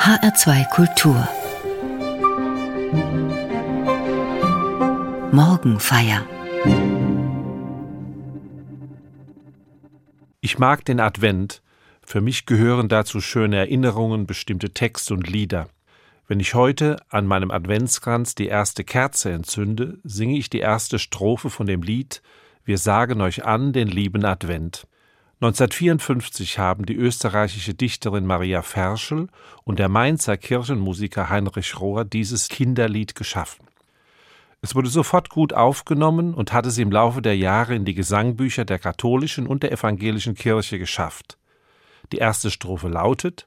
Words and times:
HR2 0.00 0.66
Kultur 0.70 1.28
Morgenfeier 5.30 6.24
Ich 10.40 10.58
mag 10.58 10.86
den 10.86 11.00
Advent. 11.00 11.60
Für 12.00 12.22
mich 12.22 12.46
gehören 12.46 12.88
dazu 12.88 13.20
schöne 13.20 13.56
Erinnerungen, 13.56 14.26
bestimmte 14.26 14.70
Texte 14.70 15.12
und 15.12 15.28
Lieder. 15.28 15.68
Wenn 16.26 16.40
ich 16.40 16.54
heute 16.54 16.96
an 17.10 17.26
meinem 17.26 17.50
Adventskranz 17.50 18.34
die 18.34 18.46
erste 18.46 18.84
Kerze 18.84 19.32
entzünde, 19.32 19.98
singe 20.02 20.38
ich 20.38 20.48
die 20.48 20.60
erste 20.60 20.98
Strophe 20.98 21.50
von 21.50 21.66
dem 21.66 21.82
Lied 21.82 22.22
Wir 22.64 22.78
sagen 22.78 23.20
euch 23.20 23.44
an 23.44 23.74
den 23.74 23.88
lieben 23.88 24.24
Advent. 24.24 24.86
1954 25.42 26.58
haben 26.58 26.84
die 26.84 26.94
österreichische 26.94 27.72
Dichterin 27.72 28.26
Maria 28.26 28.60
Ferschel 28.60 29.28
und 29.64 29.78
der 29.78 29.88
Mainzer 29.88 30.36
Kirchenmusiker 30.36 31.30
Heinrich 31.30 31.80
Rohr 31.80 32.04
dieses 32.04 32.50
Kinderlied 32.50 33.14
geschaffen. 33.14 33.66
Es 34.60 34.74
wurde 34.74 34.90
sofort 34.90 35.30
gut 35.30 35.54
aufgenommen 35.54 36.34
und 36.34 36.52
hat 36.52 36.66
es 36.66 36.76
im 36.76 36.92
Laufe 36.92 37.22
der 37.22 37.38
Jahre 37.38 37.74
in 37.74 37.86
die 37.86 37.94
Gesangbücher 37.94 38.66
der 38.66 38.78
katholischen 38.78 39.46
und 39.46 39.62
der 39.62 39.72
evangelischen 39.72 40.34
Kirche 40.34 40.78
geschafft. 40.78 41.38
Die 42.12 42.18
erste 42.18 42.50
Strophe 42.50 42.88
lautet 42.88 43.46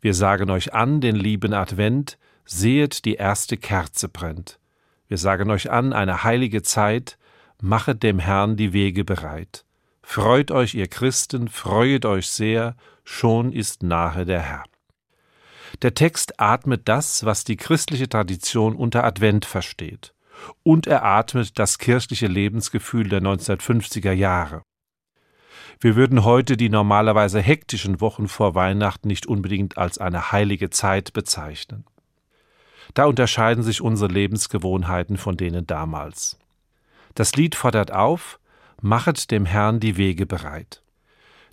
Wir 0.00 0.14
sagen 0.14 0.50
euch 0.50 0.72
an 0.72 1.00
den 1.00 1.16
lieben 1.16 1.52
Advent, 1.52 2.16
sehet 2.44 3.04
die 3.04 3.14
erste 3.14 3.56
Kerze 3.56 4.08
brennt. 4.08 4.60
Wir 5.08 5.18
sagen 5.18 5.50
euch 5.50 5.68
an 5.68 5.92
eine 5.92 6.22
heilige 6.22 6.62
Zeit, 6.62 7.18
machet 7.60 8.04
dem 8.04 8.20
Herrn 8.20 8.56
die 8.56 8.72
Wege 8.72 9.04
bereit. 9.04 9.64
Freut 10.02 10.50
euch, 10.50 10.74
ihr 10.74 10.88
Christen, 10.88 11.48
freuet 11.48 12.04
euch 12.04 12.28
sehr, 12.28 12.76
schon 13.04 13.52
ist 13.52 13.82
nahe 13.82 14.24
der 14.24 14.40
Herr. 14.40 14.64
Der 15.80 15.94
Text 15.94 16.38
atmet 16.38 16.88
das, 16.88 17.24
was 17.24 17.44
die 17.44 17.56
christliche 17.56 18.08
Tradition 18.08 18.76
unter 18.76 19.04
Advent 19.04 19.44
versteht. 19.44 20.14
Und 20.62 20.86
er 20.86 21.04
atmet 21.04 21.58
das 21.58 21.78
kirchliche 21.78 22.26
Lebensgefühl 22.26 23.08
der 23.08 23.22
1950er 23.22 24.12
Jahre. 24.12 24.62
Wir 25.80 25.96
würden 25.96 26.24
heute 26.24 26.56
die 26.56 26.68
normalerweise 26.68 27.40
hektischen 27.40 28.00
Wochen 28.00 28.28
vor 28.28 28.54
Weihnachten 28.54 29.08
nicht 29.08 29.26
unbedingt 29.26 29.78
als 29.78 29.98
eine 29.98 30.30
heilige 30.30 30.70
Zeit 30.70 31.12
bezeichnen. 31.12 31.84
Da 32.94 33.06
unterscheiden 33.06 33.62
sich 33.62 33.80
unsere 33.80 34.12
Lebensgewohnheiten 34.12 35.16
von 35.16 35.36
denen 35.36 35.66
damals. 35.66 36.38
Das 37.14 37.34
Lied 37.34 37.54
fordert 37.54 37.92
auf, 37.92 38.38
Machet 38.84 39.30
dem 39.30 39.46
Herrn 39.46 39.78
die 39.78 39.96
Wege 39.96 40.26
bereit. 40.26 40.82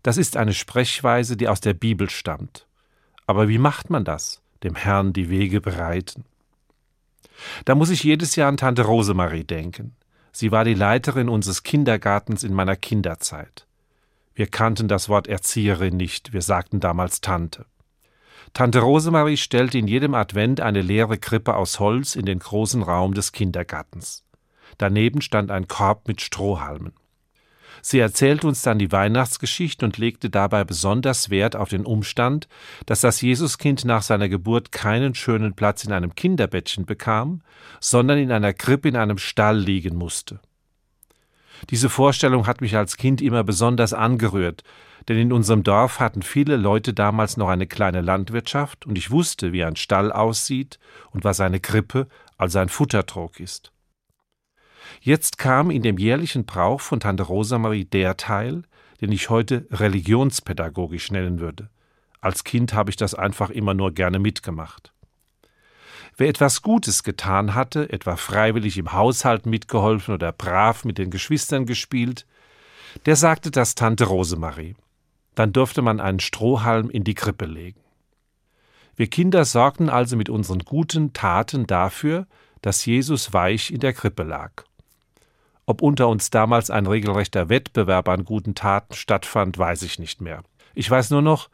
Das 0.01 0.17
ist 0.17 0.35
eine 0.35 0.55
Sprechweise, 0.55 1.37
die 1.37 1.47
aus 1.47 1.61
der 1.61 1.75
Bibel 1.75 2.09
stammt. 2.09 2.65
Aber 3.27 3.47
wie 3.47 3.59
macht 3.59 3.91
man 3.91 4.03
das, 4.03 4.41
dem 4.63 4.73
Herrn 4.73 5.13
die 5.13 5.29
Wege 5.29 5.61
bereiten? 5.61 6.25
Da 7.65 7.75
muss 7.75 7.91
ich 7.91 8.03
jedes 8.03 8.35
Jahr 8.35 8.49
an 8.49 8.57
Tante 8.57 8.81
Rosemarie 8.81 9.43
denken. 9.43 9.95
Sie 10.31 10.51
war 10.51 10.63
die 10.63 10.73
Leiterin 10.73 11.29
unseres 11.29 11.61
Kindergartens 11.61 12.43
in 12.43 12.51
meiner 12.51 12.75
Kinderzeit. 12.75 13.67
Wir 14.33 14.47
kannten 14.47 14.87
das 14.87 15.07
Wort 15.07 15.27
Erzieherin 15.27 15.97
nicht, 15.97 16.33
wir 16.33 16.41
sagten 16.41 16.79
damals 16.79 17.21
Tante. 17.21 17.67
Tante 18.53 18.79
Rosemarie 18.79 19.37
stellte 19.37 19.77
in 19.77 19.87
jedem 19.87 20.15
Advent 20.15 20.61
eine 20.61 20.81
leere 20.81 21.19
Krippe 21.19 21.55
aus 21.55 21.79
Holz 21.79 22.15
in 22.15 22.25
den 22.25 22.39
großen 22.39 22.81
Raum 22.81 23.13
des 23.13 23.33
Kindergartens. 23.33 24.23
Daneben 24.79 25.21
stand 25.21 25.51
ein 25.51 25.67
Korb 25.67 26.07
mit 26.07 26.21
Strohhalmen. 26.21 26.93
Sie 27.81 27.99
erzählt 27.99 28.45
uns 28.45 28.61
dann 28.61 28.79
die 28.79 28.91
Weihnachtsgeschichte 28.91 29.85
und 29.85 29.97
legte 29.97 30.29
dabei 30.29 30.63
besonders 30.63 31.29
Wert 31.29 31.55
auf 31.55 31.69
den 31.69 31.85
Umstand, 31.85 32.47
dass 32.85 33.01
das 33.01 33.21
Jesuskind 33.21 33.85
nach 33.85 34.01
seiner 34.01 34.29
Geburt 34.29 34.71
keinen 34.71 35.15
schönen 35.15 35.53
Platz 35.55 35.83
in 35.83 35.91
einem 35.91 36.15
Kinderbettchen 36.15 36.85
bekam, 36.85 37.41
sondern 37.79 38.17
in 38.17 38.31
einer 38.31 38.53
Krippe 38.53 38.89
in 38.89 38.95
einem 38.95 39.17
Stall 39.17 39.57
liegen 39.57 39.95
musste. 39.95 40.39
Diese 41.69 41.89
Vorstellung 41.89 42.47
hat 42.47 42.61
mich 42.61 42.75
als 42.75 42.97
Kind 42.97 43.21
immer 43.21 43.43
besonders 43.43 43.93
angerührt, 43.93 44.63
denn 45.07 45.17
in 45.17 45.33
unserem 45.33 45.63
Dorf 45.63 45.99
hatten 45.99 46.21
viele 46.21 46.55
Leute 46.55 46.93
damals 46.93 47.37
noch 47.37 47.49
eine 47.49 47.67
kleine 47.67 48.01
Landwirtschaft 48.01 48.85
und 48.85 48.97
ich 48.97 49.11
wusste, 49.11 49.53
wie 49.53 49.63
ein 49.63 49.75
Stall 49.75 50.11
aussieht 50.11 50.79
und 51.11 51.23
was 51.23 51.39
eine 51.39 51.59
Krippe, 51.59 52.07
also 52.37 52.59
ein 52.59 52.69
Futtertrog 52.69 53.39
ist. 53.39 53.71
Jetzt 55.01 55.37
kam 55.37 55.71
in 55.71 55.81
dem 55.81 55.97
jährlichen 55.97 56.45
Brauch 56.45 56.81
von 56.81 56.99
Tante 56.99 57.23
Rosamarie 57.23 57.85
der 57.85 58.17
Teil, 58.17 58.63
den 59.01 59.11
ich 59.11 59.29
heute 59.29 59.65
religionspädagogisch 59.71 61.11
nennen 61.11 61.39
würde. 61.39 61.69
Als 62.21 62.43
Kind 62.43 62.73
habe 62.73 62.89
ich 62.89 62.97
das 62.97 63.15
einfach 63.15 63.49
immer 63.49 63.73
nur 63.73 63.93
gerne 63.93 64.19
mitgemacht. 64.19 64.93
Wer 66.17 66.27
etwas 66.27 66.61
Gutes 66.61 67.03
getan 67.03 67.55
hatte, 67.55 67.93
etwa 67.93 68.17
freiwillig 68.17 68.77
im 68.77 68.91
Haushalt 68.91 69.45
mitgeholfen 69.45 70.13
oder 70.13 70.33
brav 70.33 70.83
mit 70.83 70.97
den 70.97 71.11
Geschwistern 71.11 71.65
gespielt, 71.65 72.25
der 73.05 73.15
sagte 73.15 73.51
das 73.51 73.75
Tante 73.75 74.05
Rosemarie. 74.05 74.75
Dann 75.35 75.53
durfte 75.53 75.81
man 75.81 76.01
einen 76.01 76.19
Strohhalm 76.19 76.89
in 76.89 77.05
die 77.05 77.13
Krippe 77.13 77.45
legen. 77.45 77.79
Wir 78.97 79.07
Kinder 79.07 79.45
sorgten 79.45 79.87
also 79.87 80.17
mit 80.17 80.27
unseren 80.27 80.59
guten 80.59 81.13
Taten 81.13 81.65
dafür, 81.67 82.27
dass 82.61 82.85
Jesus 82.85 83.31
weich 83.31 83.71
in 83.71 83.79
der 83.79 83.93
Krippe 83.93 84.23
lag. 84.23 84.65
Ob 85.69 85.83
unter 85.83 86.07
uns 86.07 86.31
damals 86.31 86.71
ein 86.71 86.87
regelrechter 86.87 87.47
Wettbewerb 87.47 88.09
an 88.09 88.25
guten 88.25 88.55
Taten 88.55 88.95
stattfand, 88.95 89.55
weiß 89.55 89.83
ich 89.83 89.99
nicht 89.99 90.19
mehr. 90.19 90.41
Ich 90.73 90.89
weiß 90.89 91.11
nur 91.11 91.21
noch, 91.21 91.47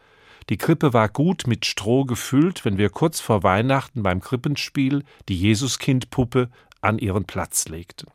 die 0.48 0.56
Krippe 0.56 0.94
war 0.94 1.10
gut 1.10 1.48
mit 1.48 1.66
Stroh 1.66 2.06
gefüllt, 2.06 2.64
wenn 2.64 2.78
wir 2.78 2.90
kurz 2.90 3.20
vor 3.20 3.44
Weihnachten 3.44 4.04
beim 4.04 4.22
Krippenspiel 4.22 5.04
die 5.28 5.38
Jesuskindpuppe 5.38 6.50
an 6.80 6.98
ihren 6.98 7.26
Platz 7.26 7.68
legten. 7.68 8.08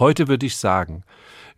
Heute 0.00 0.26
würde 0.26 0.46
ich 0.46 0.56
sagen, 0.56 1.04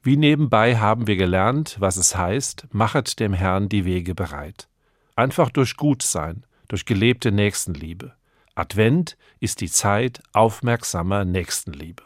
wie 0.02 0.18
nebenbei 0.18 0.76
haben 0.76 1.06
wir 1.06 1.16
gelernt, 1.16 1.76
was 1.78 1.96
es 1.96 2.14
heißt, 2.14 2.66
machet 2.72 3.20
dem 3.20 3.32
Herrn 3.32 3.70
die 3.70 3.86
Wege 3.86 4.14
bereit. 4.14 4.68
Einfach 5.16 5.48
durch 5.48 5.78
Gutsein, 5.78 6.44
durch 6.68 6.84
gelebte 6.84 7.32
Nächstenliebe. 7.32 8.12
Advent 8.54 9.16
ist 9.40 9.62
die 9.62 9.70
Zeit 9.70 10.20
aufmerksamer 10.34 11.24
Nächstenliebe. 11.24 12.02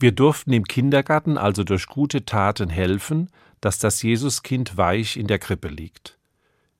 Wir 0.00 0.12
durften 0.12 0.54
im 0.54 0.64
Kindergarten 0.64 1.36
also 1.36 1.62
durch 1.62 1.86
gute 1.86 2.24
Taten 2.24 2.70
helfen, 2.70 3.28
dass 3.60 3.78
das 3.78 4.00
Jesuskind 4.00 4.78
weich 4.78 5.18
in 5.18 5.26
der 5.26 5.38
Krippe 5.38 5.68
liegt. 5.68 6.16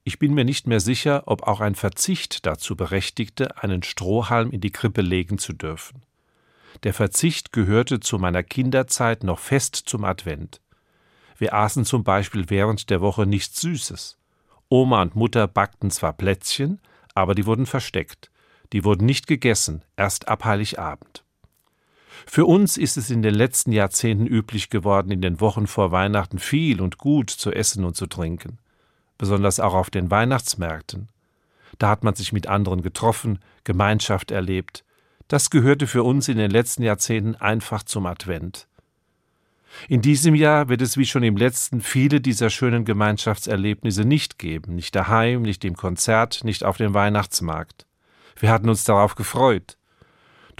Ich 0.04 0.18
bin 0.18 0.32
mir 0.32 0.46
nicht 0.46 0.66
mehr 0.66 0.80
sicher, 0.80 1.24
ob 1.26 1.42
auch 1.42 1.60
ein 1.60 1.74
Verzicht 1.74 2.46
dazu 2.46 2.76
berechtigte, 2.76 3.62
einen 3.62 3.82
Strohhalm 3.82 4.50
in 4.50 4.62
die 4.62 4.70
Krippe 4.70 5.02
legen 5.02 5.36
zu 5.36 5.52
dürfen. 5.52 6.02
Der 6.82 6.94
Verzicht 6.94 7.52
gehörte 7.52 8.00
zu 8.00 8.18
meiner 8.18 8.42
Kinderzeit 8.42 9.22
noch 9.22 9.38
fest 9.38 9.76
zum 9.76 10.04
Advent. 10.04 10.62
Wir 11.36 11.52
aßen 11.52 11.84
zum 11.84 12.04
Beispiel 12.04 12.48
während 12.48 12.88
der 12.88 13.02
Woche 13.02 13.26
nichts 13.26 13.60
Süßes. 13.60 14.16
Oma 14.70 15.02
und 15.02 15.14
Mutter 15.14 15.46
backten 15.46 15.90
zwar 15.90 16.14
Plätzchen, 16.14 16.80
aber 17.14 17.34
die 17.34 17.44
wurden 17.44 17.66
versteckt. 17.66 18.30
Die 18.72 18.82
wurden 18.82 19.04
nicht 19.04 19.26
gegessen, 19.26 19.84
erst 19.98 20.28
ab 20.28 20.46
Heiligabend. 20.46 21.22
Für 22.26 22.44
uns 22.46 22.76
ist 22.76 22.96
es 22.96 23.10
in 23.10 23.22
den 23.22 23.34
letzten 23.34 23.72
Jahrzehnten 23.72 24.26
üblich 24.26 24.70
geworden, 24.70 25.10
in 25.10 25.20
den 25.20 25.40
Wochen 25.40 25.66
vor 25.66 25.90
Weihnachten 25.90 26.38
viel 26.38 26.80
und 26.80 26.98
gut 26.98 27.30
zu 27.30 27.52
essen 27.52 27.84
und 27.84 27.96
zu 27.96 28.06
trinken, 28.06 28.58
besonders 29.18 29.60
auch 29.60 29.74
auf 29.74 29.90
den 29.90 30.10
Weihnachtsmärkten. 30.10 31.08
Da 31.78 31.88
hat 31.88 32.04
man 32.04 32.14
sich 32.14 32.32
mit 32.32 32.46
anderen 32.46 32.82
getroffen, 32.82 33.38
Gemeinschaft 33.64 34.30
erlebt. 34.30 34.84
Das 35.28 35.50
gehörte 35.50 35.86
für 35.86 36.02
uns 36.02 36.28
in 36.28 36.38
den 36.38 36.50
letzten 36.50 36.82
Jahrzehnten 36.82 37.36
einfach 37.36 37.82
zum 37.82 38.06
Advent. 38.06 38.66
In 39.88 40.02
diesem 40.02 40.34
Jahr 40.34 40.68
wird 40.68 40.82
es 40.82 40.96
wie 40.96 41.06
schon 41.06 41.22
im 41.22 41.36
letzten 41.36 41.80
viele 41.80 42.20
dieser 42.20 42.50
schönen 42.50 42.84
Gemeinschaftserlebnisse 42.84 44.04
nicht 44.04 44.38
geben, 44.38 44.74
nicht 44.74 44.94
daheim, 44.94 45.42
nicht 45.42 45.64
im 45.64 45.76
Konzert, 45.76 46.42
nicht 46.44 46.64
auf 46.64 46.76
dem 46.76 46.92
Weihnachtsmarkt. 46.92 47.86
Wir 48.38 48.50
hatten 48.50 48.68
uns 48.68 48.84
darauf 48.84 49.14
gefreut. 49.14 49.76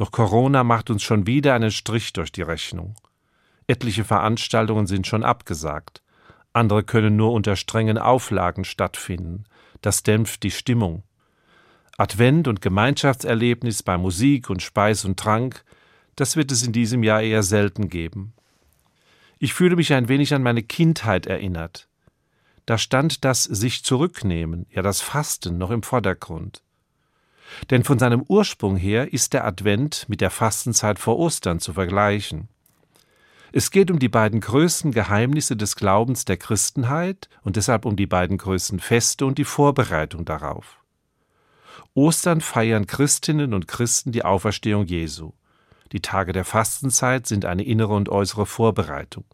Doch 0.00 0.12
Corona 0.12 0.64
macht 0.64 0.88
uns 0.88 1.02
schon 1.02 1.26
wieder 1.26 1.52
einen 1.52 1.70
Strich 1.70 2.14
durch 2.14 2.32
die 2.32 2.40
Rechnung. 2.40 2.94
Etliche 3.66 4.02
Veranstaltungen 4.02 4.86
sind 4.86 5.06
schon 5.06 5.22
abgesagt. 5.22 6.00
Andere 6.54 6.84
können 6.84 7.16
nur 7.16 7.32
unter 7.34 7.54
strengen 7.54 7.98
Auflagen 7.98 8.64
stattfinden. 8.64 9.44
Das 9.82 10.02
dämpft 10.02 10.42
die 10.42 10.52
Stimmung. 10.52 11.02
Advent 11.98 12.48
und 12.48 12.62
Gemeinschaftserlebnis 12.62 13.82
bei 13.82 13.98
Musik 13.98 14.48
und 14.48 14.62
Speis 14.62 15.04
und 15.04 15.20
Trank, 15.20 15.66
das 16.16 16.34
wird 16.34 16.50
es 16.50 16.62
in 16.62 16.72
diesem 16.72 17.02
Jahr 17.02 17.20
eher 17.20 17.42
selten 17.42 17.90
geben. 17.90 18.32
Ich 19.38 19.52
fühle 19.52 19.76
mich 19.76 19.92
ein 19.92 20.08
wenig 20.08 20.32
an 20.32 20.42
meine 20.42 20.62
Kindheit 20.62 21.26
erinnert. 21.26 21.88
Da 22.64 22.78
stand 22.78 23.26
das 23.26 23.44
sich 23.44 23.84
zurücknehmen, 23.84 24.64
ja 24.70 24.80
das 24.80 25.02
Fasten 25.02 25.58
noch 25.58 25.70
im 25.70 25.82
Vordergrund. 25.82 26.62
Denn 27.70 27.84
von 27.84 27.98
seinem 27.98 28.22
Ursprung 28.22 28.76
her 28.76 29.12
ist 29.12 29.32
der 29.32 29.44
Advent 29.44 30.06
mit 30.08 30.20
der 30.20 30.30
Fastenzeit 30.30 30.98
vor 30.98 31.18
Ostern 31.18 31.60
zu 31.60 31.72
vergleichen. 31.72 32.48
Es 33.52 33.70
geht 33.70 33.90
um 33.90 33.98
die 33.98 34.08
beiden 34.08 34.40
größten 34.40 34.92
Geheimnisse 34.92 35.56
des 35.56 35.74
Glaubens 35.74 36.24
der 36.24 36.36
Christenheit 36.36 37.28
und 37.42 37.56
deshalb 37.56 37.84
um 37.84 37.96
die 37.96 38.06
beiden 38.06 38.38
größten 38.38 38.78
Feste 38.78 39.26
und 39.26 39.38
die 39.38 39.44
Vorbereitung 39.44 40.24
darauf. 40.24 40.78
Ostern 41.94 42.40
feiern 42.40 42.86
Christinnen 42.86 43.52
und 43.52 43.66
Christen 43.66 44.12
die 44.12 44.24
Auferstehung 44.24 44.86
Jesu. 44.86 45.32
Die 45.90 46.00
Tage 46.00 46.32
der 46.32 46.44
Fastenzeit 46.44 47.26
sind 47.26 47.44
eine 47.44 47.64
innere 47.64 47.94
und 47.94 48.08
äußere 48.08 48.46
Vorbereitung. 48.46 49.24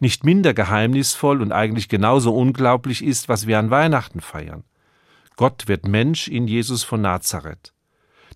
Nicht 0.00 0.24
minder 0.24 0.52
geheimnisvoll 0.52 1.40
und 1.40 1.52
eigentlich 1.52 1.88
genauso 1.88 2.34
unglaublich 2.34 3.02
ist, 3.02 3.30
was 3.30 3.46
wir 3.46 3.58
an 3.58 3.70
Weihnachten 3.70 4.20
feiern. 4.20 4.64
Gott 5.38 5.68
wird 5.68 5.86
Mensch 5.86 6.26
in 6.26 6.48
Jesus 6.48 6.82
von 6.82 7.00
Nazareth. 7.00 7.72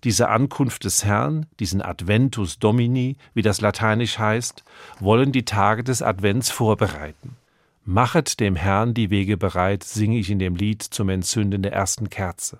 Diese 0.05 0.29
Ankunft 0.29 0.85
des 0.85 1.03
Herrn, 1.03 1.47
diesen 1.59 1.81
Adventus 1.81 2.59
Domini, 2.59 3.17
wie 3.33 3.41
das 3.41 3.59
lateinisch 3.59 4.19
heißt, 4.19 4.63
wollen 5.01 5.33
die 5.33 5.43
Tage 5.43 5.83
des 5.83 6.01
Advents 6.01 6.49
vorbereiten. 6.49 7.35
Machet 7.83 8.39
dem 8.39 8.55
Herrn 8.55 8.93
die 8.93 9.09
Wege 9.09 9.35
bereit, 9.35 9.83
singe 9.83 10.17
ich 10.17 10.29
in 10.29 10.39
dem 10.39 10.55
Lied 10.55 10.81
zum 10.81 11.09
Entzünden 11.09 11.61
der 11.61 11.73
ersten 11.73 12.09
Kerze. 12.09 12.59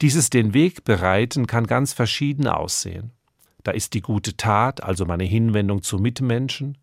Dieses 0.00 0.30
den 0.30 0.54
Weg 0.54 0.84
bereiten 0.84 1.46
kann 1.46 1.66
ganz 1.66 1.92
verschieden 1.92 2.46
aussehen. 2.46 3.10
Da 3.62 3.72
ist 3.72 3.92
die 3.92 4.00
gute 4.00 4.38
Tat, 4.38 4.82
also 4.82 5.04
meine 5.04 5.24
Hinwendung 5.24 5.82
zu 5.82 5.98
Mitmenschen. 5.98 6.78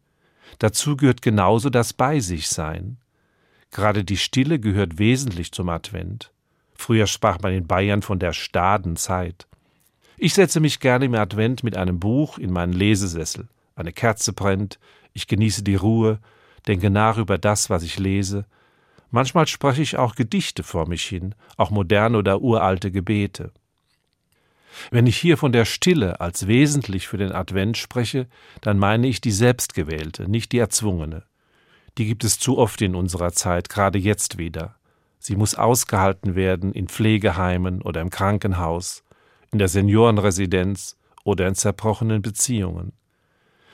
Dazu 0.59 0.95
gehört 0.95 1.23
genauso 1.23 1.71
das 1.71 1.93
Bei 1.93 2.19
sich 2.19 2.49
sein. 2.49 2.97
Gerade 3.71 4.03
die 4.03 4.17
Stille 4.17 4.59
gehört 4.59 4.99
wesentlich 4.99 5.51
zum 5.51 5.69
Advent. 5.69 6.31
Früher 6.75 7.07
sprach 7.07 7.39
man 7.41 7.53
in 7.53 7.67
Bayern 7.67 8.01
von 8.01 8.19
der 8.19 8.33
Stadenzeit. 8.33 9.47
Ich 10.17 10.33
setze 10.33 10.59
mich 10.59 10.79
gerne 10.79 11.05
im 11.05 11.15
Advent 11.15 11.63
mit 11.63 11.75
einem 11.75 11.99
Buch 11.99 12.37
in 12.37 12.51
meinen 12.51 12.73
Lesesessel. 12.73 13.47
Eine 13.75 13.91
Kerze 13.91 14.33
brennt, 14.33 14.79
ich 15.13 15.27
genieße 15.27 15.63
die 15.63 15.75
Ruhe, 15.75 16.19
denke 16.67 16.89
nach 16.89 17.17
über 17.17 17.37
das, 17.37 17.69
was 17.69 17.83
ich 17.83 17.99
lese. 17.99 18.45
Manchmal 19.11 19.47
spreche 19.47 19.81
ich 19.81 19.97
auch 19.97 20.15
Gedichte 20.15 20.63
vor 20.63 20.87
mich 20.87 21.03
hin, 21.03 21.35
auch 21.57 21.69
moderne 21.69 22.17
oder 22.17 22.41
uralte 22.41 22.91
Gebete. 22.91 23.51
Wenn 24.91 25.07
ich 25.07 25.17
hier 25.17 25.37
von 25.37 25.53
der 25.53 25.65
Stille 25.65 26.19
als 26.19 26.47
wesentlich 26.47 27.07
für 27.07 27.17
den 27.17 27.31
Advent 27.31 27.77
spreche, 27.77 28.27
dann 28.61 28.77
meine 28.77 29.07
ich 29.07 29.21
die 29.21 29.31
selbstgewählte, 29.31 30.29
nicht 30.29 30.51
die 30.51 30.57
erzwungene. 30.57 31.23
Die 31.97 32.05
gibt 32.05 32.25
es 32.25 32.39
zu 32.39 32.57
oft 32.57 32.81
in 32.81 32.93
unserer 32.93 33.31
Zeit, 33.31 33.69
gerade 33.69 33.97
jetzt 33.97 34.37
wieder. 34.37 34.75
Sie 35.25 35.35
muss 35.35 35.55
ausgehalten 35.55 36.35
werden 36.35 36.71
in 36.71 36.87
Pflegeheimen 36.87 37.81
oder 37.81 37.99
im 37.99 38.11
Krankenhaus, 38.11 39.03
in 39.51 39.57
der 39.57 39.69
Seniorenresidenz 39.69 40.97
oder 41.23 41.47
in 41.47 41.55
zerbrochenen 41.55 42.21
Beziehungen. 42.21 42.93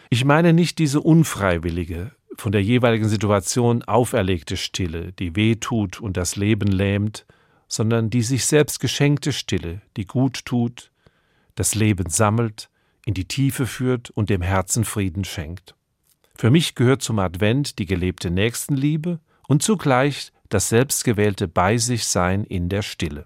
Ich 0.09 0.23
meine 0.23 0.53
nicht 0.53 0.79
diese 0.79 1.01
unfreiwillige, 1.01 2.11
von 2.37 2.53
der 2.53 2.63
jeweiligen 2.63 3.09
Situation 3.09 3.83
auferlegte 3.83 4.55
Stille, 4.55 5.11
die 5.11 5.35
weh 5.35 5.57
tut 5.57 5.99
und 5.99 6.15
das 6.15 6.37
Leben 6.37 6.69
lähmt, 6.71 7.25
sondern 7.67 8.09
die 8.09 8.21
sich 8.21 8.45
selbst 8.45 8.79
geschenkte 8.79 9.33
Stille, 9.33 9.81
die 9.97 10.05
gut 10.05 10.45
tut, 10.45 10.89
das 11.55 11.75
Leben 11.75 12.09
sammelt, 12.09 12.69
in 13.05 13.13
die 13.13 13.27
Tiefe 13.27 13.65
führt 13.65 14.09
und 14.11 14.29
dem 14.29 14.41
Herzen 14.41 14.85
Frieden 14.85 15.25
schenkt. 15.25 15.75
Für 16.33 16.49
mich 16.49 16.75
gehört 16.75 17.01
zum 17.01 17.19
Advent 17.19 17.77
die 17.77 17.87
gelebte 17.87 18.31
Nächstenliebe 18.31 19.19
und 19.49 19.61
zugleich 19.63 20.31
das 20.53 20.69
selbstgewählte 20.69 21.47
Bei 21.47 21.77
sich 21.77 22.05
Sein 22.05 22.43
in 22.43 22.69
der 22.69 22.81
Stille. 22.81 23.25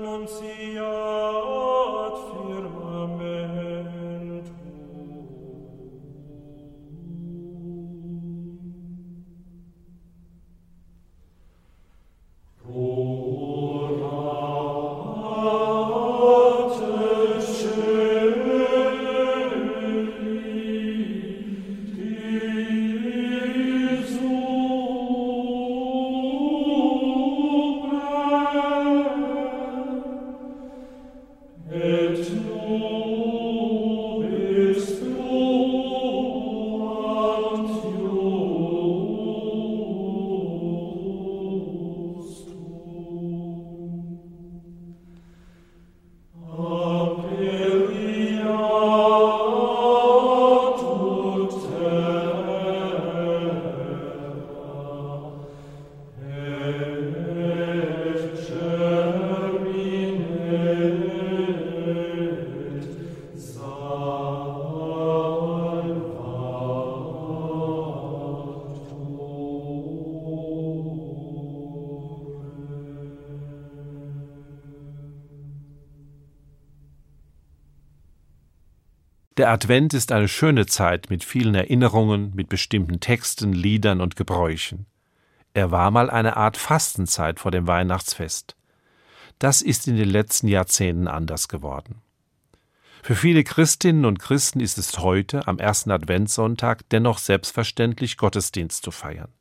non 0.00 0.26
Der 79.40 79.48
Advent 79.48 79.94
ist 79.94 80.12
eine 80.12 80.28
schöne 80.28 80.66
Zeit 80.66 81.08
mit 81.08 81.24
vielen 81.24 81.54
Erinnerungen, 81.54 82.30
mit 82.34 82.50
bestimmten 82.50 83.00
Texten, 83.00 83.54
Liedern 83.54 84.02
und 84.02 84.14
Gebräuchen. 84.14 84.84
Er 85.54 85.70
war 85.70 85.90
mal 85.90 86.10
eine 86.10 86.36
Art 86.36 86.58
Fastenzeit 86.58 87.40
vor 87.40 87.50
dem 87.50 87.66
Weihnachtsfest. 87.66 88.54
Das 89.38 89.62
ist 89.62 89.88
in 89.88 89.96
den 89.96 90.10
letzten 90.10 90.46
Jahrzehnten 90.46 91.08
anders 91.08 91.48
geworden. 91.48 92.02
Für 93.02 93.14
viele 93.14 93.42
Christinnen 93.42 94.04
und 94.04 94.18
Christen 94.18 94.60
ist 94.60 94.76
es 94.76 94.98
heute, 94.98 95.48
am 95.48 95.58
ersten 95.58 95.90
Adventssonntag, 95.90 96.86
dennoch 96.90 97.16
selbstverständlich, 97.16 98.18
Gottesdienst 98.18 98.84
zu 98.84 98.90
feiern. 98.90 99.32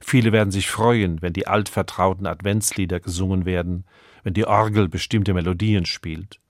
Viele 0.00 0.32
werden 0.32 0.50
sich 0.50 0.70
freuen, 0.70 1.20
wenn 1.20 1.34
die 1.34 1.46
altvertrauten 1.46 2.26
Adventslieder 2.26 3.00
gesungen 3.00 3.44
werden, 3.44 3.84
wenn 4.22 4.32
die 4.32 4.46
Orgel 4.46 4.88
bestimmte 4.88 5.34
Melodien 5.34 5.84
spielt. 5.84 6.40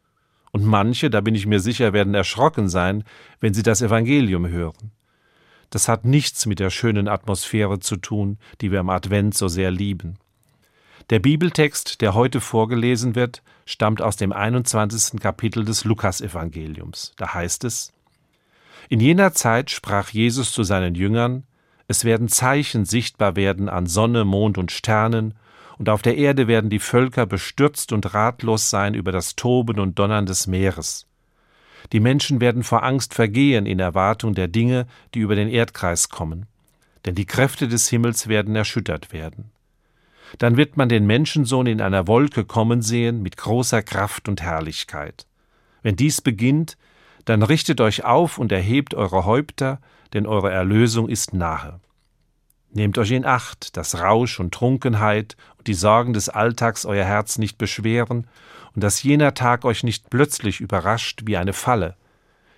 Und 0.53 0.65
manche, 0.65 1.11
da 1.11 1.21
bin 1.21 1.35
ich 1.35 1.47
mir 1.47 1.61
sicher, 1.61 1.93
werden 1.93 2.15
erschrocken 2.15 2.69
sein, 2.69 3.05
wenn 3.41 3.55
sie 3.55 3.63
das 3.63 3.83
Evangelium 3.83 4.49
hören. 4.49 4.93
Das 5.71 5.89
hat 5.89 6.05
nichts 6.05 6.47
mit 6.47 6.61
der 6.61 6.71
schönen 6.71 7.09
Atmosphäre 7.09 7.81
zu 7.81 7.97
tun, 7.97 8.39
die 8.61 8.71
wir 8.71 8.81
am 8.81 8.91
Advent 8.91 9.35
so 9.35 9.49
sehr 9.49 9.71
lieben. 9.71 10.19
Der 11.11 11.19
Bibeltext, 11.19 12.01
der 12.01 12.15
heute 12.15 12.41
vorgelesen 12.41 13.15
wird, 13.15 13.43
stammt 13.65 14.03
aus 14.03 14.17
dem 14.17 14.33
21. 14.33 15.21
Kapitel 15.21 15.65
des 15.65 15.85
Lukasevangeliums. 15.85 17.13
Da 17.17 17.35
heißt 17.35 17.65
es: 17.65 17.93
In 18.89 19.01
jener 19.01 19.33
Zeit 19.33 19.71
sprach 19.71 20.11
Jesus 20.11 20.53
zu 20.53 20.63
seinen 20.63 20.95
Jüngern: 20.95 21.45
Es 21.87 22.05
werden 22.05 22.29
Zeichen 22.29 22.85
sichtbar 22.85 23.37
werden 23.37 23.69
an 23.69 23.87
Sonne, 23.87 24.25
Mond 24.25 24.59
und 24.59 24.73
Sternen, 24.73 25.35
und 25.79 25.89
auf 25.89 26.03
der 26.03 26.17
Erde 26.17 26.49
werden 26.49 26.71
die 26.71 26.79
Völker 26.79 27.27
bestürzt 27.27 27.93
und 27.93 28.15
ratlos 28.15 28.71
sein 28.71 28.95
über 28.95 29.13
das 29.13 29.37
Toben 29.37 29.79
und 29.79 29.99
Donnern 29.99 30.27
des 30.27 30.47
Meeres. 30.47 31.07
Die 31.93 32.01
Menschen 32.01 32.41
werden 32.41 32.63
vor 32.63 32.83
Angst 32.83 33.15
vergehen 33.15 33.67
in 33.67 33.79
Erwartung 33.79 34.35
der 34.35 34.49
Dinge, 34.49 34.87
die 35.15 35.21
über 35.21 35.37
den 35.37 35.49
Erdkreis 35.49 36.09
kommen, 36.09 36.47
denn 37.05 37.15
die 37.15 37.27
Kräfte 37.27 37.69
des 37.69 37.89
Himmels 37.89 38.29
werden 38.29 38.57
erschüttert 38.57 39.13
werden. 39.13 39.51
Dann 40.39 40.57
wird 40.57 40.77
man 40.77 40.89
den 40.89 41.07
Menschensohn 41.07 41.67
in 41.67 41.81
einer 41.81 42.09
Wolke 42.09 42.45
kommen 42.45 42.83
sehen 42.83 43.23
mit 43.23 43.37
großer 43.37 43.83
Kraft 43.83 44.29
und 44.29 44.43
Herrlichkeit. 44.43 45.27
Wenn 45.83 45.95
dies 45.95 46.21
beginnt, 46.21 46.77
dann 47.27 47.43
richtet 47.43 47.81
euch 47.81 48.05
auf 48.05 48.39
und 48.39 48.51
erhebt 48.51 48.95
eure 48.95 49.25
Häupter, 49.25 49.81
denn 50.15 50.27
eure 50.27 50.51
Erlösung 50.51 51.09
ist 51.09 51.33
nahe. 51.33 51.81
Nehmt 52.77 52.99
euch 52.99 53.13
in 53.13 53.25
Acht, 53.25 53.79
dass 53.79 54.01
Rausch 54.01 54.39
und 54.39 54.53
Trunkenheit 54.53 55.39
und 55.57 55.67
die 55.67 55.73
Sorgen 55.73 56.13
des 56.13 56.29
Alltags 56.29 56.85
euer 56.85 57.07
Herz 57.07 57.39
nicht 57.39 57.57
beschweren 57.57 58.27
und 58.75 58.85
dass 58.85 59.03
jener 59.03 59.33
Tag 59.33 59.65
euch 59.65 59.83
nicht 59.83 60.11
plötzlich 60.11 60.61
überrascht 60.61 61.23
wie 61.25 61.39
eine 61.39 61.55
Falle, 61.55 61.97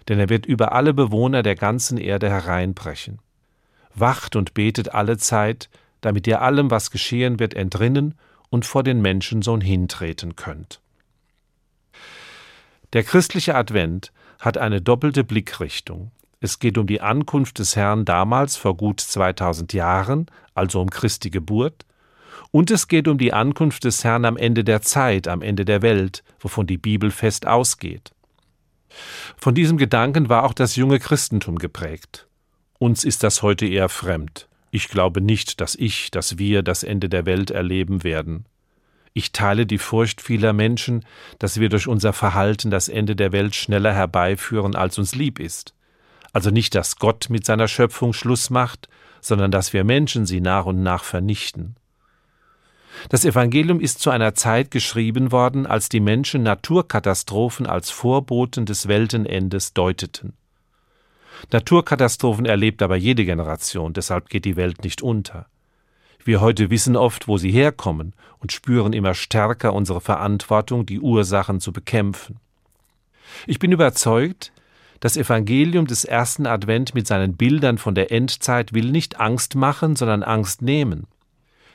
denn 0.09 0.19
er 0.19 0.29
wird 0.29 0.45
über 0.45 0.73
alle 0.73 0.93
Bewohner 0.93 1.45
der 1.45 1.55
ganzen 1.55 1.99
Erde 1.99 2.29
hereinbrechen. 2.29 3.21
Wacht 3.95 4.35
und 4.35 4.55
betet 4.55 4.93
alle 4.93 5.19
Zeit, 5.19 5.71
damit 6.01 6.27
ihr 6.27 6.43
allem, 6.43 6.69
was 6.73 6.91
geschehen 6.91 7.39
wird, 7.39 7.55
entrinnen 7.55 8.17
und 8.51 8.67
vor 8.67 8.83
den 8.83 9.01
Menschensohn 9.01 9.61
hintreten 9.61 10.35
könnt. 10.35 10.81
Der 12.93 13.05
christliche 13.05 13.55
Advent 13.55 14.11
hat 14.41 14.59
eine 14.59 14.83
doppelte 14.83 15.23
Blickrichtung. 15.23 16.11
Es 16.41 16.61
geht 16.61 16.79
um 16.79 16.87
die 16.87 17.01
Ankunft 17.01 17.59
des 17.59 17.75
Herrn 17.75 18.05
damals 18.05 18.57
vor 18.57 18.77
gut 18.77 19.01
2000 19.01 19.73
Jahren, 19.73 20.27
also 20.55 20.81
um 20.81 20.89
Christi 20.89 21.31
Geburt, 21.31 21.85
und 22.51 22.71
es 22.71 22.89
geht 22.89 23.09
um 23.09 23.19
die 23.19 23.33
Ankunft 23.33 23.85
des 23.85 24.05
Herrn 24.05 24.25
am 24.25 24.37
Ende 24.37 24.63
der 24.63 24.81
Zeit, 24.83 25.27
am 25.29 25.43
Ende 25.43 25.65
der 25.65 25.83
Welt, 25.83 26.23
wovon 26.39 26.67
die 26.67 26.79
Bibel 26.79 27.11
fest 27.11 27.47
ausgeht. 27.47 28.13
Von 29.37 29.55
diesem 29.55 29.77
Gedanken 29.77 30.29
war 30.29 30.45
auch 30.45 30.55
das 30.55 30.77
junge 30.77 30.99
Christentum 30.99 31.59
geprägt. 31.59 32.27
Uns 32.79 33.05
ist 33.05 33.25
das 33.25 33.43
heute 33.43 33.67
eher 33.67 33.89
fremd. 33.89 34.49
Ich 34.71 34.89
glaube 34.89 35.21
nicht, 35.21 35.61
dass 35.61 35.75
ich, 35.75 36.11
dass 36.11 36.39
wir 36.39 36.63
das 36.63 36.85
Ende 36.85 37.09
der 37.09 37.27
Welt 37.27 37.51
erleben 37.51 38.05
werden. 38.05 38.47
Ich 39.13 39.33
teile 39.33 39.67
die 39.67 39.79
Furcht 39.79 40.21
vieler 40.21 40.53
Menschen, 40.53 41.05
dass 41.39 41.59
wir 41.59 41.69
durch 41.69 41.89
unser 41.89 42.13
Verhalten 42.13 42.71
das 42.71 42.89
Ende 42.89 43.17
der 43.17 43.33
Welt 43.33 43.57
schneller 43.57 43.93
herbeiführen, 43.93 44.77
als 44.77 44.99
uns 44.99 45.15
lieb 45.15 45.41
ist. 45.41 45.75
Also 46.39 46.51
nicht, 46.51 46.77
dass 46.77 46.99
Gott 47.01 47.31
mit 47.31 47.45
seiner 47.45 47.67
Schöpfung 47.67 48.13
Schluss 48.13 48.49
macht, 48.49 48.89
sondern 49.21 49.51
dass 49.51 49.73
wir 49.73 49.83
Menschen 49.83 50.25
sie 50.25 50.41
nach 50.41 50.67
und 50.67 50.85
nach 50.85 51.03
vernichten. 51.03 51.75
Das 53.09 53.25
Evangelium 53.25 53.81
ist 53.81 53.99
zu 53.99 54.11
einer 54.11 54.37
Zeit 54.37 54.71
geschrieben 54.71 55.33
worden, 55.33 55.67
als 55.67 55.89
die 55.89 55.99
Menschen 55.99 56.45
Naturkatastrophen 56.45 57.67
als 57.67 57.91
Vorboten 57.91 58.67
des 58.67 58.87
Weltenendes 58.87 59.73
deuteten. 59.73 60.35
Naturkatastrophen 61.51 62.47
erlebt 62.47 62.83
aber 62.83 62.95
jede 62.95 63.25
Generation, 63.25 63.93
deshalb 63.93 64.29
geht 64.29 64.45
die 64.45 64.55
Welt 64.55 64.85
nicht 64.85 65.03
unter. 65.03 65.47
Wir 66.23 66.41
heute 66.41 66.71
wissen 66.71 66.95
oft, 66.95 67.27
wo 67.27 67.37
sie 67.37 67.51
herkommen 67.51 68.13
und 68.39 68.53
spüren 68.53 68.93
immer 68.93 69.15
stärker 69.15 69.73
unsere 69.73 70.01
Verantwortung, 70.01 70.87
die 70.87 71.01
Ursachen 71.01 71.59
zu 71.59 71.73
bekämpfen. 71.73 72.39
Ich 73.49 73.59
bin 73.59 73.73
überzeugt, 73.73 74.53
das 75.01 75.17
Evangelium 75.17 75.87
des 75.87 76.05
ersten 76.05 76.47
Advent 76.47 76.95
mit 76.95 77.07
seinen 77.07 77.37
Bildern 77.37 77.79
von 77.79 77.95
der 77.95 78.11
Endzeit 78.11 78.73
will 78.73 78.91
nicht 78.91 79.21
Angst 79.21 79.55
machen, 79.55 79.97
sondern 79.97 80.23
Angst 80.23 80.63
nehmen. 80.63 81.07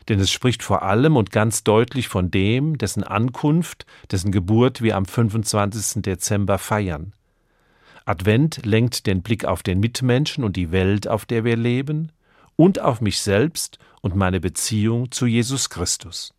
Denn 0.09 0.19
es 0.19 0.31
spricht 0.31 0.63
vor 0.63 0.83
allem 0.83 1.15
und 1.15 1.31
ganz 1.31 1.63
deutlich 1.63 2.09
von 2.09 2.29
dem, 2.29 2.77
dessen 2.77 3.03
Ankunft, 3.03 3.85
dessen 4.11 4.31
Geburt 4.31 4.81
wir 4.81 4.97
am 4.97 5.05
25. 5.05 6.01
Dezember 6.01 6.57
feiern. 6.57 7.13
Advent 8.05 8.65
lenkt 8.65 9.07
den 9.07 9.21
Blick 9.21 9.45
auf 9.45 9.63
den 9.63 9.79
Mitmenschen 9.79 10.43
und 10.43 10.57
die 10.57 10.71
Welt, 10.71 11.07
auf 11.07 11.25
der 11.25 11.45
wir 11.45 11.55
leben, 11.55 12.11
und 12.57 12.79
auf 12.79 12.99
mich 12.99 13.21
selbst 13.21 13.79
und 14.01 14.15
meine 14.15 14.41
Beziehung 14.41 15.11
zu 15.11 15.25
Jesus 15.25 15.69
Christus. 15.69 16.33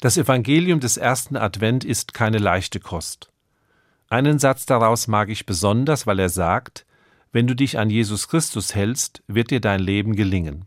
Das 0.00 0.16
Evangelium 0.16 0.80
des 0.80 0.96
ersten 0.96 1.36
Advent 1.36 1.84
ist 1.84 2.14
keine 2.14 2.38
leichte 2.38 2.80
Kost. 2.80 3.30
Einen 4.08 4.38
Satz 4.38 4.66
daraus 4.66 5.08
mag 5.08 5.28
ich 5.28 5.46
besonders, 5.46 6.06
weil 6.06 6.18
er 6.18 6.30
sagt, 6.30 6.86
wenn 7.32 7.46
du 7.46 7.54
dich 7.54 7.78
an 7.78 7.90
Jesus 7.90 8.28
Christus 8.28 8.74
hältst, 8.74 9.22
wird 9.28 9.50
dir 9.50 9.60
dein 9.60 9.80
Leben 9.80 10.16
gelingen. 10.16 10.64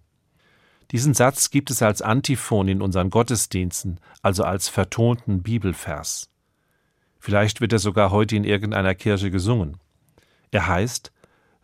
Diesen 0.91 1.13
Satz 1.13 1.49
gibt 1.49 1.71
es 1.71 1.81
als 1.81 2.01
Antiphon 2.01 2.67
in 2.67 2.81
unseren 2.81 3.09
Gottesdiensten, 3.09 3.99
also 4.21 4.43
als 4.43 4.69
vertonten 4.69 5.41
Bibelvers. 5.41 6.29
Vielleicht 7.19 7.59
wird 7.59 7.73
er 7.73 7.79
sogar 7.79 8.11
heute 8.11 8.35
in 8.35 8.43
irgendeiner 8.43 8.93
Kirche 8.93 9.31
gesungen. 9.31 9.77
Er 10.51 10.67
heißt, 10.67 11.11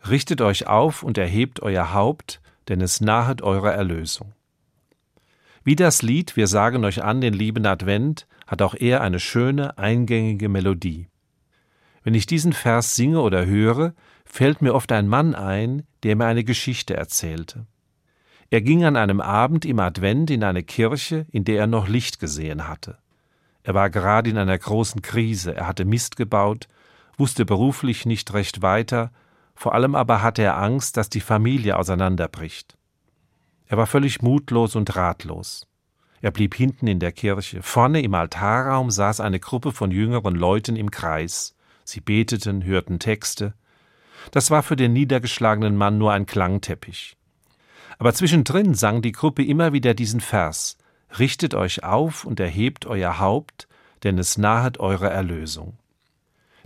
Richtet 0.08 0.40
euch 0.40 0.66
auf 0.66 1.02
und 1.02 1.18
erhebt 1.18 1.60
euer 1.60 1.92
Haupt, 1.92 2.40
denn 2.68 2.80
es 2.80 3.00
nahet 3.00 3.42
eure 3.42 3.70
Erlösung. 3.70 4.32
Wie 5.62 5.76
das 5.76 6.00
Lied 6.00 6.36
Wir 6.36 6.46
sagen 6.46 6.84
euch 6.84 7.04
an 7.04 7.20
den 7.20 7.34
lieben 7.34 7.66
Advent 7.66 8.26
hat 8.46 8.62
auch 8.62 8.74
er 8.74 9.02
eine 9.02 9.20
schöne, 9.20 9.76
eingängige 9.76 10.48
Melodie. 10.48 11.08
Wenn 12.02 12.14
ich 12.14 12.24
diesen 12.24 12.54
Vers 12.54 12.96
singe 12.96 13.20
oder 13.20 13.44
höre, 13.44 13.92
fällt 14.24 14.62
mir 14.62 14.74
oft 14.74 14.90
ein 14.90 15.06
Mann 15.06 15.34
ein, 15.34 15.82
der 16.02 16.16
mir 16.16 16.24
eine 16.24 16.44
Geschichte 16.44 16.96
erzählte. 16.96 17.66
Er 18.48 18.62
ging 18.62 18.84
an 18.84 18.96
einem 18.96 19.20
Abend 19.20 19.66
im 19.66 19.78
Advent 19.80 20.30
in 20.30 20.44
eine 20.44 20.62
Kirche, 20.62 21.26
in 21.30 21.44
der 21.44 21.58
er 21.58 21.66
noch 21.66 21.88
Licht 21.88 22.20
gesehen 22.20 22.66
hatte. 22.66 22.96
Er 23.62 23.74
war 23.74 23.90
gerade 23.90 24.30
in 24.30 24.38
einer 24.38 24.56
großen 24.56 25.02
Krise, 25.02 25.54
er 25.54 25.66
hatte 25.66 25.84
Mist 25.84 26.16
gebaut, 26.16 26.68
wusste 27.18 27.44
beruflich 27.44 28.06
nicht 28.06 28.32
recht 28.32 28.62
weiter, 28.62 29.12
vor 29.54 29.74
allem 29.74 29.94
aber 29.94 30.22
hatte 30.22 30.40
er 30.40 30.56
Angst, 30.56 30.96
dass 30.96 31.10
die 31.10 31.20
Familie 31.20 31.76
auseinanderbricht. 31.76 32.78
Er 33.70 33.76
war 33.76 33.86
völlig 33.86 34.20
mutlos 34.20 34.74
und 34.74 34.96
ratlos. 34.96 35.64
Er 36.20 36.32
blieb 36.32 36.56
hinten 36.56 36.88
in 36.88 36.98
der 36.98 37.12
Kirche. 37.12 37.62
Vorne 37.62 38.02
im 38.02 38.14
Altarraum 38.14 38.90
saß 38.90 39.20
eine 39.20 39.38
Gruppe 39.38 39.70
von 39.70 39.92
jüngeren 39.92 40.34
Leuten 40.34 40.74
im 40.74 40.90
Kreis. 40.90 41.54
Sie 41.84 42.00
beteten, 42.00 42.64
hörten 42.64 42.98
Texte. 42.98 43.54
Das 44.32 44.50
war 44.50 44.64
für 44.64 44.74
den 44.74 44.92
niedergeschlagenen 44.92 45.76
Mann 45.76 45.98
nur 45.98 46.10
ein 46.10 46.26
Klangteppich. 46.26 47.16
Aber 47.96 48.12
zwischendrin 48.12 48.74
sang 48.74 49.02
die 49.02 49.12
Gruppe 49.12 49.44
immer 49.44 49.72
wieder 49.72 49.94
diesen 49.94 50.20
Vers 50.20 50.76
Richtet 51.20 51.54
euch 51.54 51.84
auf 51.84 52.24
und 52.24 52.40
erhebt 52.40 52.86
euer 52.86 53.20
Haupt, 53.20 53.68
denn 54.02 54.18
es 54.18 54.36
nahet 54.36 54.80
eure 54.80 55.10
Erlösung. 55.10 55.78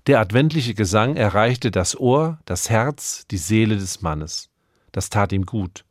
Der 0.06 0.20
adventliche 0.20 0.72
Gesang 0.72 1.16
erreichte 1.16 1.70
das 1.70 2.00
Ohr, 2.00 2.38
das 2.46 2.70
Herz, 2.70 3.26
die 3.30 3.36
Seele 3.36 3.76
des 3.76 4.00
Mannes. 4.00 4.48
Das 4.90 5.10
tat 5.10 5.32
ihm 5.32 5.44
gut. 5.44 5.84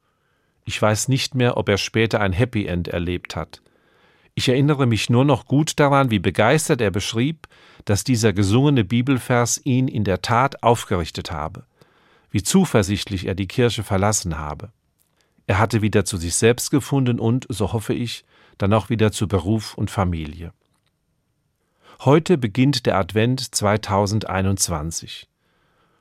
Ich 0.65 0.81
weiß 0.81 1.07
nicht 1.07 1.35
mehr, 1.35 1.57
ob 1.57 1.69
er 1.69 1.77
später 1.77 2.21
ein 2.21 2.33
Happy 2.33 2.65
End 2.65 2.87
erlebt 2.87 3.35
hat. 3.35 3.61
Ich 4.35 4.49
erinnere 4.49 4.87
mich 4.87 5.09
nur 5.09 5.25
noch 5.25 5.45
gut 5.45 5.79
daran, 5.79 6.09
wie 6.09 6.19
begeistert 6.19 6.81
er 6.81 6.91
beschrieb, 6.91 7.47
dass 7.85 8.03
dieser 8.03 8.33
gesungene 8.33 8.83
Bibelvers 8.83 9.61
ihn 9.63 9.87
in 9.87 10.03
der 10.03 10.21
Tat 10.21 10.63
aufgerichtet 10.63 11.31
habe, 11.31 11.65
wie 12.31 12.41
zuversichtlich 12.41 13.27
er 13.27 13.35
die 13.35 13.47
Kirche 13.47 13.83
verlassen 13.83 14.39
habe. 14.39 14.71
Er 15.45 15.59
hatte 15.59 15.81
wieder 15.81 16.05
zu 16.05 16.17
sich 16.17 16.35
selbst 16.35 16.71
gefunden 16.71 17.19
und, 17.19 17.45
so 17.49 17.73
hoffe 17.73 17.93
ich, 17.93 18.23
dann 18.57 18.73
auch 18.73 18.89
wieder 18.89 19.11
zu 19.11 19.27
Beruf 19.27 19.75
und 19.75 19.91
Familie. 19.91 20.53
Heute 22.05 22.37
beginnt 22.37 22.85
der 22.85 22.97
Advent 22.97 23.53
2021. 23.53 25.27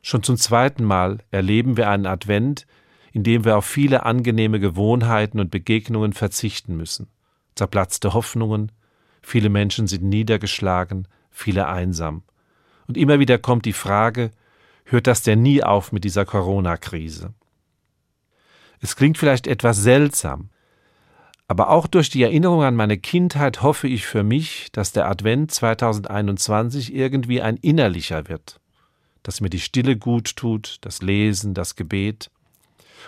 Schon 0.01 0.22
zum 0.22 0.37
zweiten 0.37 0.85
Mal 0.85 1.18
erleben 1.31 1.77
wir 1.77 1.88
einen 1.88 2.07
Advent, 2.07 2.66
indem 3.12 3.44
wir 3.44 3.57
auf 3.57 3.66
viele 3.66 4.05
angenehme 4.05 4.59
Gewohnheiten 4.59 5.40
und 5.40 5.51
Begegnungen 5.51 6.12
verzichten 6.12 6.77
müssen. 6.77 7.09
Zerplatzte 7.55 8.14
Hoffnungen, 8.14 8.72
viele 9.22 9.48
Menschen 9.48 9.87
sind 9.87 10.03
niedergeschlagen, 10.03 11.07
viele 11.31 11.66
einsam. 11.68 12.22
Und 12.87 12.96
immer 12.96 13.18
wieder 13.20 13.38
kommt 13.38 13.64
die 13.64 13.72
Frage, 13.72 14.31
hört 14.85 15.07
das 15.07 15.22
denn 15.22 15.42
nie 15.42 15.62
auf 15.62 15.92
mit 15.92 16.05
dieser 16.05 16.25
Corona-Krise? 16.25 17.35
Es 18.81 18.96
klingt 18.96 19.18
vielleicht 19.18 19.46
etwas 19.46 19.77
seltsam, 19.77 20.51
aber 21.46 21.68
auch 21.68 21.87
durch 21.87 22.09
die 22.09 22.22
Erinnerung 22.22 22.62
an 22.62 22.75
meine 22.75 22.96
Kindheit 22.98 23.62
hoffe 23.62 23.87
ich 23.87 24.07
für 24.07 24.22
mich, 24.22 24.72
dass 24.72 24.92
der 24.92 25.07
Advent 25.07 25.53
2021 25.53 26.94
irgendwie 26.94 27.42
ein 27.42 27.59
innerlicher 27.59 28.29
wird, 28.29 28.59
dass 29.22 29.40
mir 29.40 29.51
die 29.51 29.61
Stille 29.61 29.96
gut 29.96 30.35
tut, 30.35 30.79
das 30.81 31.03
Lesen, 31.03 31.53
das 31.53 31.77
Gebet, 31.77 32.31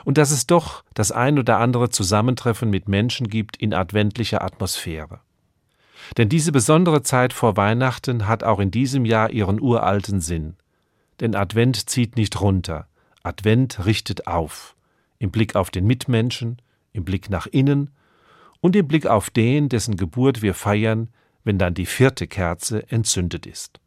und 0.04 0.18
dass 0.18 0.30
es 0.30 0.46
doch 0.46 0.85
das 0.94 1.12
ein 1.12 1.38
oder 1.38 1.59
andere 1.59 1.90
Zusammentreffen 1.90 2.70
mit 2.70 2.88
Menschen 2.88 3.28
gibt 3.28 3.57
in 3.57 3.74
adventlicher 3.74 4.42
Atmosphäre. 4.42 5.20
Denn 6.16 6.28
diese 6.28 6.52
besondere 6.52 7.02
Zeit 7.02 7.33
vor 7.33 7.57
Weihnachten 7.57 8.26
hat 8.26 8.44
auch 8.44 8.61
in 8.61 8.70
diesem 8.70 9.04
Jahr 9.04 9.30
ihren 9.30 9.61
uralten 9.61 10.20
Sinn. 10.20 10.57
Denn 11.20 11.35
Advent 11.35 11.88
zieht 11.88 12.16
nicht 12.16 12.40
runter, 12.40 12.88
Advent 13.22 13.87
richtet 13.87 14.26
auf, 14.26 14.76
im 15.18 15.30
Blick 15.30 15.57
auf 15.57 15.70
den 15.70 15.87
Mitmenschen, 15.87 16.61
im 16.92 17.04
Blick 17.04 17.30
nach 17.30 17.46
innen 17.46 17.90
und 18.61 18.76
im 18.76 18.87
Blick 18.87 19.07
auf 19.07 19.30
den, 19.30 19.68
dessen 19.68 19.96
Geburt 19.96 20.42
wir 20.42 20.54
feiern, 20.54 21.09
wenn 21.44 21.59
dann 21.59 21.74
die 21.74 21.87
vierte 21.87 22.26
Kerze 22.26 22.90
entzündet 22.90 23.46
ist. 23.46 23.80